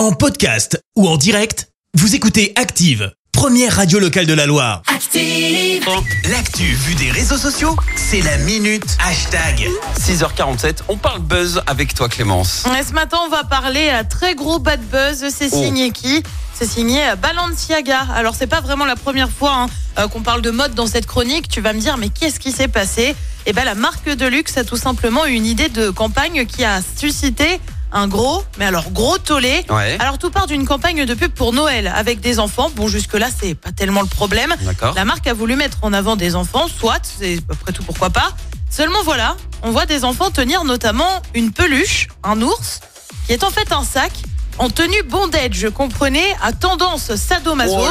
En 0.00 0.12
podcast 0.12 0.82
ou 0.96 1.06
en 1.06 1.18
direct, 1.18 1.68
vous 1.92 2.14
écoutez 2.14 2.54
Active, 2.56 3.12
première 3.32 3.76
radio 3.76 3.98
locale 3.98 4.24
de 4.24 4.32
la 4.32 4.46
Loire. 4.46 4.80
Active. 4.86 5.84
L'actu 6.30 6.62
vue 6.62 6.94
des 6.94 7.10
réseaux 7.10 7.36
sociaux, 7.36 7.76
c'est 7.96 8.22
la 8.22 8.38
minute 8.38 8.96
hashtag. 9.06 9.68
6h47, 10.00 10.84
on 10.88 10.96
parle 10.96 11.20
buzz 11.20 11.60
avec 11.66 11.92
toi 11.92 12.08
Clémence. 12.08 12.64
Et 12.80 12.82
ce 12.82 12.94
matin, 12.94 13.18
on 13.26 13.28
va 13.28 13.44
parler 13.44 13.90
à 13.90 14.02
très 14.04 14.34
gros 14.34 14.58
bad 14.58 14.80
buzz. 14.90 15.22
C'est 15.28 15.50
Oh. 15.52 15.62
signé 15.62 15.90
qui? 15.90 16.22
C'est 16.54 16.66
signé 16.66 17.06
euh, 17.10 17.16
Balenciaga. 17.16 18.06
Alors, 18.14 18.34
c'est 18.34 18.46
pas 18.46 18.62
vraiment 18.62 18.86
la 18.86 18.96
première 18.96 19.28
fois 19.30 19.52
hein, 19.54 19.66
euh, 19.98 20.08
qu'on 20.08 20.22
parle 20.22 20.40
de 20.40 20.50
mode 20.50 20.74
dans 20.74 20.86
cette 20.86 21.04
chronique. 21.04 21.46
Tu 21.50 21.60
vas 21.60 21.74
me 21.74 21.78
dire, 21.80 21.98
mais 21.98 22.08
qu'est-ce 22.08 22.40
qui 22.40 22.52
s'est 22.52 22.68
passé? 22.68 23.14
Eh 23.44 23.52
ben, 23.52 23.64
la 23.64 23.74
marque 23.74 24.08
de 24.08 24.26
luxe 24.26 24.56
a 24.56 24.64
tout 24.64 24.76
simplement 24.78 25.26
eu 25.26 25.32
une 25.32 25.46
idée 25.46 25.68
de 25.68 25.90
campagne 25.90 26.46
qui 26.46 26.64
a 26.64 26.80
suscité 26.98 27.60
un 27.92 28.08
gros, 28.08 28.42
mais 28.58 28.66
alors 28.66 28.90
gros 28.90 29.18
tollé. 29.18 29.64
Ouais. 29.68 29.96
Alors, 30.00 30.18
tout 30.18 30.30
part 30.30 30.46
d'une 30.46 30.66
campagne 30.66 31.04
de 31.04 31.14
pub 31.14 31.32
pour 31.32 31.52
Noël 31.52 31.92
avec 31.94 32.20
des 32.20 32.38
enfants. 32.38 32.70
Bon, 32.74 32.88
jusque-là, 32.88 33.28
c'est 33.36 33.54
pas 33.54 33.72
tellement 33.72 34.02
le 34.02 34.08
problème. 34.08 34.54
La 34.94 35.04
marque 35.04 35.26
a 35.26 35.34
voulu 35.34 35.56
mettre 35.56 35.78
en 35.82 35.92
avant 35.92 36.16
des 36.16 36.34
enfants, 36.34 36.66
soit, 36.68 37.00
c'est 37.02 37.38
après 37.50 37.72
tout 37.72 37.82
pourquoi 37.82 38.10
pas. 38.10 38.32
Seulement 38.70 39.02
voilà, 39.02 39.36
on 39.62 39.72
voit 39.72 39.86
des 39.86 40.04
enfants 40.04 40.30
tenir 40.30 40.62
notamment 40.64 41.22
une 41.34 41.50
peluche, 41.50 42.06
un 42.22 42.40
ours, 42.40 42.80
qui 43.26 43.32
est 43.32 43.42
en 43.42 43.50
fait 43.50 43.72
un 43.72 43.82
sac 43.82 44.12
en 44.58 44.68
tenue 44.68 45.02
bondage, 45.04 45.68
comprenez, 45.74 46.34
à 46.42 46.52
tendance 46.52 47.14
sadomaso. 47.16 47.72
Oh 47.74 47.88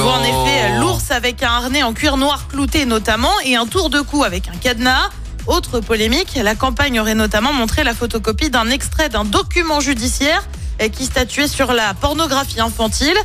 On 0.00 0.02
voit 0.02 0.18
en 0.18 0.22
effet 0.22 0.78
l'ours 0.78 1.10
avec 1.10 1.42
un 1.42 1.48
harnais 1.48 1.82
en 1.82 1.94
cuir 1.94 2.18
noir 2.18 2.46
clouté 2.48 2.84
notamment 2.84 3.32
et 3.44 3.56
un 3.56 3.66
tour 3.66 3.88
de 3.88 4.02
cou 4.02 4.22
avec 4.22 4.48
un 4.48 4.56
cadenas. 4.56 5.08
Autre 5.46 5.80
polémique, 5.80 6.38
la 6.42 6.54
campagne 6.54 6.98
aurait 7.00 7.14
notamment 7.14 7.52
montré 7.52 7.84
la 7.84 7.94
photocopie 7.94 8.48
d'un 8.50 8.70
extrait 8.70 9.08
d'un 9.10 9.24
document 9.24 9.80
judiciaire 9.80 10.42
eh, 10.78 10.88
qui 10.90 11.04
statuait 11.04 11.48
sur 11.48 11.72
la 11.72 11.92
pornographie 11.94 12.60
infantile. 12.60 13.16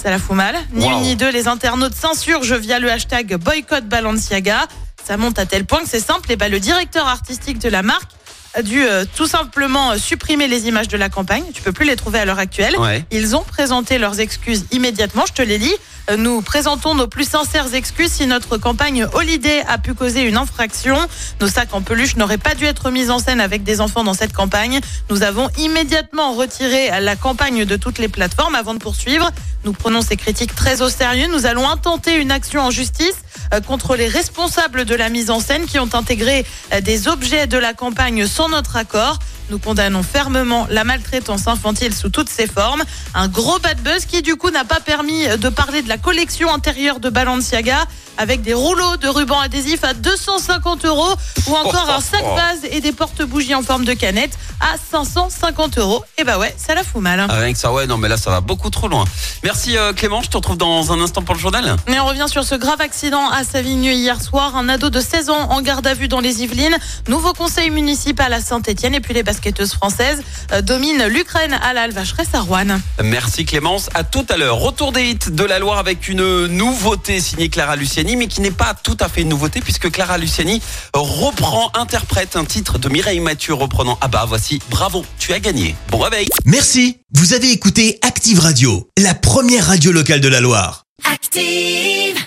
Ça 0.00 0.10
la 0.10 0.18
fout 0.18 0.36
mal. 0.36 0.56
Ni 0.72 0.84
Wow. 0.84 0.92
une 0.92 1.00
ni 1.02 1.16
deux, 1.16 1.30
les 1.30 1.48
internautes 1.48 1.94
s'insurgent 1.94 2.54
via 2.54 2.78
le 2.78 2.90
hashtag 2.90 3.36
boycott 3.36 3.84
Balenciaga. 3.86 4.66
Ça 5.04 5.16
monte 5.16 5.38
à 5.38 5.46
tel 5.46 5.64
point 5.66 5.80
que 5.80 5.88
c'est 5.88 6.00
simple, 6.00 6.30
et 6.32 6.36
ben 6.36 6.50
le 6.50 6.60
directeur 6.60 7.06
artistique 7.08 7.58
de 7.58 7.68
la 7.68 7.82
marque 7.82 8.10
a 8.54 8.62
dû 8.62 8.82
euh, 8.84 9.04
tout 9.16 9.26
simplement 9.26 9.90
euh, 9.92 9.96
supprimer 9.98 10.46
les 10.46 10.68
images 10.68 10.88
de 10.88 10.96
la 10.96 11.08
campagne. 11.08 11.42
Tu 11.52 11.60
peux 11.60 11.72
plus 11.72 11.86
les 11.86 11.96
trouver 11.96 12.20
à 12.20 12.24
l'heure 12.24 12.38
actuelle. 12.38 12.78
Ouais. 12.78 13.04
Ils 13.10 13.34
ont 13.34 13.42
présenté 13.42 13.98
leurs 13.98 14.20
excuses 14.20 14.64
immédiatement. 14.70 15.24
Je 15.26 15.32
te 15.32 15.42
les 15.42 15.58
lis. 15.58 15.74
Nous 16.18 16.42
présentons 16.42 16.94
nos 16.94 17.08
plus 17.08 17.26
sincères 17.26 17.74
excuses 17.74 18.12
si 18.12 18.26
notre 18.26 18.58
campagne 18.58 19.06
Holiday 19.14 19.64
a 19.66 19.78
pu 19.78 19.94
causer 19.94 20.20
une 20.20 20.36
infraction. 20.36 20.98
Nos 21.40 21.48
sacs 21.48 21.72
en 21.72 21.80
peluche 21.80 22.16
n'auraient 22.16 22.36
pas 22.36 22.54
dû 22.54 22.66
être 22.66 22.90
mis 22.90 23.08
en 23.08 23.18
scène 23.18 23.40
avec 23.40 23.62
des 23.62 23.80
enfants 23.80 24.04
dans 24.04 24.12
cette 24.12 24.34
campagne. 24.34 24.80
Nous 25.08 25.22
avons 25.22 25.48
immédiatement 25.56 26.34
retiré 26.34 26.90
la 27.00 27.16
campagne 27.16 27.64
de 27.64 27.76
toutes 27.76 27.98
les 27.98 28.08
plateformes 28.08 28.54
avant 28.54 28.74
de 28.74 28.80
poursuivre. 28.80 29.30
Nous 29.64 29.72
prenons 29.72 30.02
ces 30.02 30.16
critiques 30.16 30.54
très 30.54 30.82
au 30.82 30.90
sérieux. 30.90 31.26
Nous 31.32 31.46
allons 31.46 31.66
intenter 31.66 32.16
une 32.16 32.30
action 32.30 32.60
en 32.60 32.70
justice 32.70 33.16
euh, 33.54 33.62
contre 33.62 33.96
les 33.96 34.08
responsables 34.08 34.84
de 34.84 34.94
la 34.94 35.08
mise 35.08 35.30
en 35.30 35.40
scène 35.40 35.64
qui 35.64 35.78
ont 35.78 35.88
intégré 35.94 36.44
euh, 36.74 36.82
des 36.82 37.08
objets 37.08 37.46
de 37.46 37.56
la 37.56 37.72
campagne 37.72 38.26
sans 38.26 38.50
notre 38.50 38.76
accord. 38.76 39.18
Nous 39.50 39.58
condamnons 39.58 40.02
fermement 40.02 40.66
la 40.70 40.84
maltraitance 40.84 41.46
infantile 41.46 41.94
sous 41.94 42.08
toutes 42.08 42.30
ses 42.30 42.46
formes. 42.46 42.82
Un 43.14 43.28
gros 43.28 43.58
bad 43.58 43.80
buzz 43.82 44.06
qui 44.06 44.22
du 44.22 44.36
coup 44.36 44.50
n'a 44.50 44.64
pas 44.64 44.80
permis 44.80 45.26
de 45.38 45.48
parler 45.48 45.82
de 45.82 45.88
la 45.88 45.98
collection 45.98 46.52
intérieure 46.52 46.98
de 47.00 47.10
Balenciaga 47.10 47.84
avec 48.16 48.42
des 48.42 48.54
rouleaux 48.54 48.96
de 48.96 49.08
ruban 49.08 49.40
adhésif 49.40 49.82
à 49.82 49.92
250 49.92 50.84
euros 50.84 51.14
ou 51.48 51.54
encore 51.56 51.90
un 51.90 52.00
sac 52.00 52.22
vase 52.22 52.60
et 52.70 52.80
des 52.80 52.92
porte-bougies 52.92 53.56
en 53.56 53.62
forme 53.62 53.84
de 53.84 53.92
canette 53.92 54.38
à 54.60 54.76
550 54.92 55.78
euros. 55.78 56.04
Et 56.16 56.22
bah 56.24 56.38
ouais, 56.38 56.54
ça 56.56 56.74
la 56.76 56.84
fout 56.84 57.02
mal. 57.02 57.18
hein. 57.18 57.26
Ah, 57.28 57.38
Rien 57.40 57.52
que 57.52 57.58
ça, 57.58 57.72
ouais, 57.72 57.86
non, 57.88 57.96
mais 57.98 58.08
là, 58.08 58.16
ça 58.16 58.30
va 58.30 58.40
beaucoup 58.40 58.70
trop 58.70 58.86
loin. 58.86 59.04
Merci 59.42 59.76
euh, 59.76 59.92
Clément, 59.92 60.22
je 60.22 60.30
te 60.30 60.36
retrouve 60.36 60.56
dans 60.56 60.92
un 60.92 61.00
instant 61.00 61.22
pour 61.22 61.34
le 61.34 61.40
journal. 61.40 61.76
Et 61.88 61.98
on 61.98 62.06
revient 62.06 62.26
sur 62.28 62.44
ce 62.44 62.54
grave 62.54 62.80
accident 62.80 63.28
à 63.30 63.42
Savigneux 63.42 63.92
hier 63.92 64.22
soir. 64.22 64.56
Un 64.56 64.68
ado 64.68 64.90
de 64.90 65.00
16 65.00 65.30
ans 65.30 65.50
en 65.50 65.60
garde 65.60 65.86
à 65.86 65.94
vue 65.94 66.06
dans 66.08 66.20
les 66.20 66.42
Yvelines. 66.44 66.76
Nouveau 67.08 67.32
conseil 67.32 67.70
municipal 67.70 68.32
à 68.32 68.40
Saint-Etienne. 68.40 68.94
Et 68.94 69.00
puis 69.00 69.12
les 69.12 69.24
basketteuses 69.34 69.72
françaises 69.72 70.22
euh, 70.52 70.62
dominent 70.62 71.06
l'Ukraine 71.08 71.58
à 71.60 71.72
la 71.72 71.84
à 72.32 72.40
Rouen. 72.40 72.80
Merci 73.02 73.44
Clémence, 73.44 73.90
à 73.94 74.04
tout 74.04 74.24
à 74.28 74.36
l'heure. 74.36 74.58
Retour 74.58 74.92
des 74.92 75.02
hits 75.02 75.30
de 75.30 75.44
la 75.44 75.58
Loire 75.58 75.78
avec 75.78 76.08
une 76.08 76.46
nouveauté 76.46 77.20
signée 77.20 77.48
Clara 77.48 77.74
Luciani, 77.76 78.16
mais 78.16 78.28
qui 78.28 78.40
n'est 78.40 78.50
pas 78.50 78.74
tout 78.74 78.96
à 79.00 79.08
fait 79.08 79.22
une 79.22 79.28
nouveauté 79.28 79.60
puisque 79.60 79.90
Clara 79.90 80.18
Luciani 80.18 80.62
reprend, 80.94 81.70
interprète 81.74 82.36
un 82.36 82.44
titre 82.44 82.78
de 82.78 82.88
Mireille 82.88 83.20
Mathieu 83.20 83.54
reprenant 83.54 83.98
Ah 84.00 84.08
bah 84.08 84.24
voici, 84.26 84.60
bravo, 84.70 85.04
tu 85.18 85.32
as 85.32 85.40
gagné. 85.40 85.74
Bon 85.90 85.98
réveil. 85.98 86.28
Merci, 86.44 86.98
vous 87.12 87.34
avez 87.34 87.50
écouté 87.50 87.98
Active 88.02 88.38
Radio, 88.38 88.88
la 88.96 89.14
première 89.14 89.66
radio 89.66 89.90
locale 89.90 90.20
de 90.20 90.28
la 90.28 90.40
Loire. 90.40 90.84
Active! 91.12 92.24